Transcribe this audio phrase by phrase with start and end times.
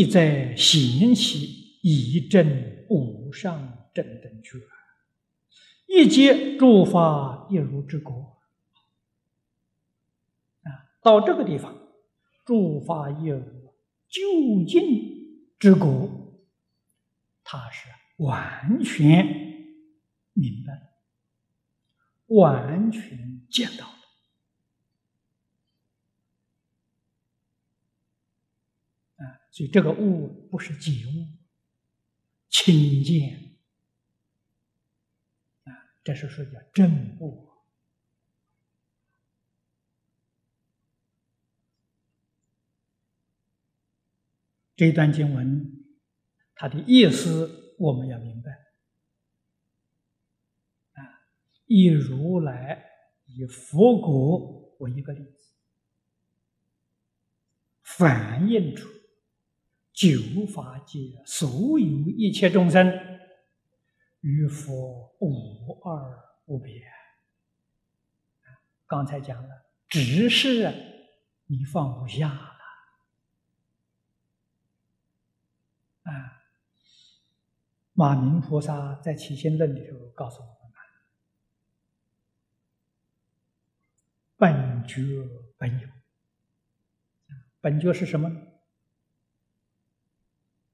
[0.00, 4.58] 意在行起，以正无上正等觉，
[5.86, 8.38] 一切诸法一如之果。
[10.62, 11.76] 啊，到这个地方，
[12.46, 13.42] 诸法一如
[14.08, 16.08] 究竟之果，
[17.44, 19.26] 他是完全
[20.32, 20.94] 明白，
[22.28, 23.99] 完全见到。
[29.68, 31.26] 这个悟不是己悟，
[32.48, 33.56] 清见
[35.64, 35.72] 啊，
[36.04, 37.48] 这是说叫正悟。
[44.76, 45.84] 这段经文，
[46.54, 48.50] 它的意思我们要明白
[50.92, 51.20] 啊，
[51.66, 52.84] 以如来
[53.26, 55.52] 以佛国为一个例子，
[57.82, 58.99] 反映出。
[60.00, 62.90] 九法界所有一切众生，
[64.20, 66.82] 与佛无二无别。
[68.86, 70.72] 刚才讲了，只是
[71.44, 72.56] 你放不下了。
[76.04, 76.44] 啊，
[77.92, 80.72] 马明菩萨在《起心论》里头告诉我们：
[84.38, 85.02] 本觉
[85.58, 85.86] 本有。
[87.60, 88.30] 本觉是什么？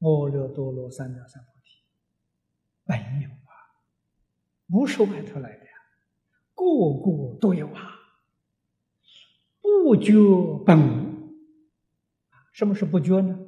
[0.00, 1.82] 阿耨多罗三藐三菩提，
[2.84, 3.52] 本有啊，
[4.68, 5.72] 不是外头来的呀，
[6.54, 6.64] 个
[7.00, 7.92] 个都有啊。
[9.60, 10.12] 不觉
[10.64, 11.32] 本无，
[12.52, 13.38] 什么是不觉呢？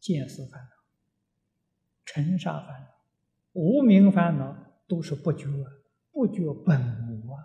[0.00, 0.70] 见思烦恼、
[2.04, 2.88] 尘沙烦恼、
[3.52, 5.72] 无名烦恼，都是不觉啊，
[6.12, 7.42] 不觉本无啊，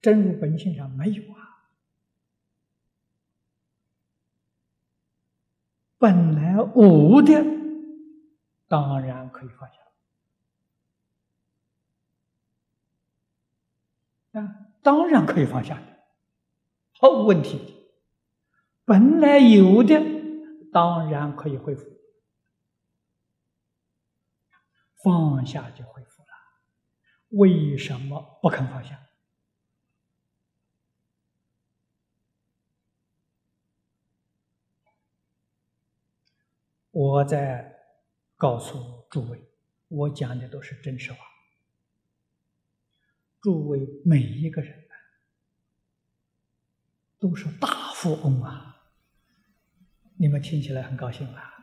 [0.00, 1.39] 真如本性上没有啊。
[6.00, 7.44] 本来无的，
[8.66, 9.74] 当然可以放下。
[14.40, 15.78] 啊，当然可以放下，
[16.98, 17.90] 毫无问题。
[18.86, 20.00] 本来有的，
[20.72, 21.84] 当然可以恢复。
[25.04, 26.28] 放下就恢复了，
[27.28, 28.98] 为什么不肯放下？
[36.92, 37.76] 我在
[38.36, 39.40] 告诉诸位，
[39.88, 41.18] 我讲的都是真实话。
[43.40, 44.84] 诸位每一个人
[47.18, 48.82] 都是大富翁啊！
[50.16, 51.54] 你们听起来很高兴啊！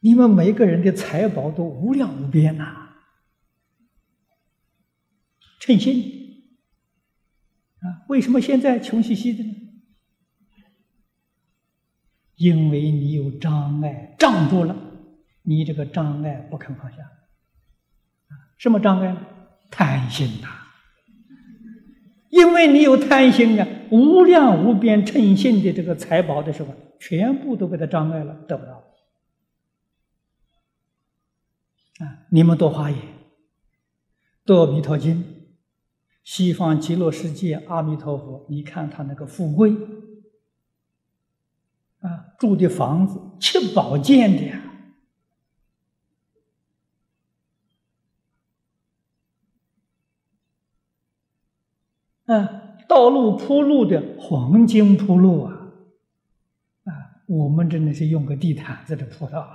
[0.00, 2.90] 你们每个人的财宝都无量无边呐！
[5.60, 6.42] 称心
[7.80, 8.04] 啊！
[8.08, 9.61] 为什么现在穷兮兮的呢？
[12.42, 14.74] 因为你有障碍障住了，
[15.42, 16.96] 你这个障碍不肯放下，
[18.58, 19.16] 什么障碍？
[19.70, 20.48] 贪心呐！
[22.30, 28.72] 因为你有贪心啊，无量无边称心的这个财宝的时候，全部都被他障碍了，得不到。
[32.04, 32.98] 啊，你们多花眼，
[34.44, 35.22] 读《弥陀经》，
[36.24, 39.76] 西方极乐世界阿弥陀佛，你看他那个富贵。
[42.42, 44.60] 住的房子七宝建的呀，
[52.24, 55.54] 啊，道路铺路的黄金铺路啊，
[56.82, 56.90] 啊，
[57.28, 59.54] 我们真的是用个地毯在这铺道啊，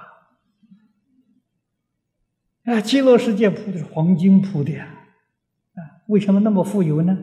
[2.72, 4.86] 啊，极乐世界铺的是黄金铺的呀，
[5.74, 7.18] 啊，为什么那么富有呢？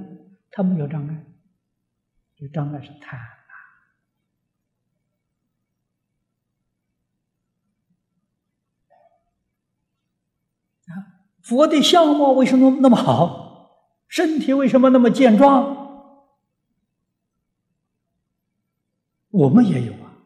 [0.50, 1.24] 他们有障碍，
[2.36, 3.18] 这障碍是贪。
[11.44, 13.44] 佛的相貌为什么那么好？
[14.08, 15.82] 身体为什么那么健壮？
[19.30, 20.16] 我们也有啊，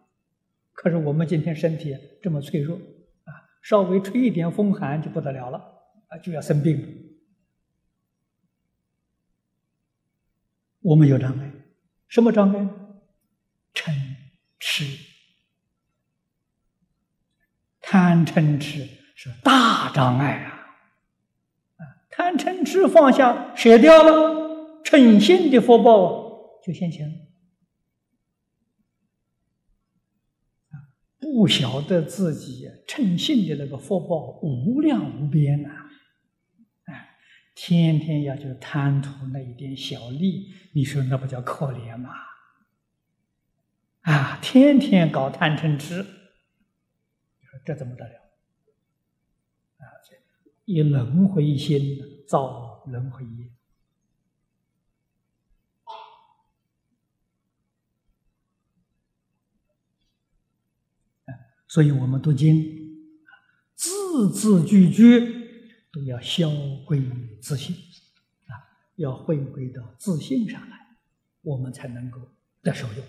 [0.73, 3.32] 可是我们今天身体这么脆弱啊，
[3.62, 5.59] 稍微吹一点风寒就不得了了
[6.09, 6.88] 啊，就要生病了。
[10.81, 11.53] 我们有障碍，
[12.06, 12.69] 什么障碍？
[13.75, 13.93] 嗔
[14.59, 14.85] 痴、
[17.81, 20.57] 贪嗔痴是大障碍啊！
[22.19, 27.29] 贪嗔痴放下，舍掉了，诚心的福报就现前。
[31.20, 35.70] 不晓得自己诚信的那个福报无量无边呐，
[36.87, 37.11] 哎，
[37.55, 42.11] 天天要去贪图那一点小利，你说那不叫可怜吗？
[44.00, 46.05] 啊，天天搞贪嗔痴，
[47.65, 48.27] 这怎么得了？
[50.69, 51.99] 以轮回心
[52.29, 53.50] 造轮回业。
[61.67, 63.09] 所以我们读经，
[63.75, 66.50] 字字句句都要消
[66.87, 68.53] 归于自信，啊，
[68.97, 70.99] 要回归到自信上来，
[71.41, 72.20] 我们才能够
[72.61, 73.03] 得受用。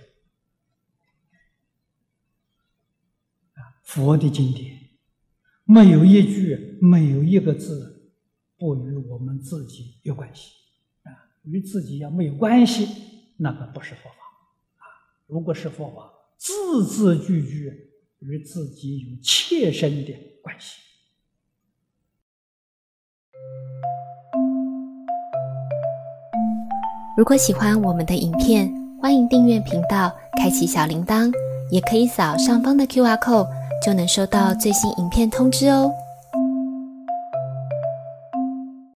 [3.56, 4.79] 啊，佛的经典，
[5.72, 8.12] 没有一句，没有一个字，
[8.58, 10.52] 不与我们自己有关系，
[11.04, 11.14] 啊，
[11.44, 12.88] 与自己要没有关系，
[13.38, 14.18] 那个不是佛法，
[14.78, 14.84] 啊，
[15.28, 17.86] 如果是佛法，字字句句。
[18.22, 20.14] 与自己有切身的
[20.44, 20.82] 关系。
[27.18, 28.70] 如果喜欢我们的影片，
[29.02, 31.32] 欢迎订阅频道，开启小铃铛，
[31.72, 33.48] 也可以扫上方的 Q R code，
[33.82, 35.92] 就能收到最新影片通知哦。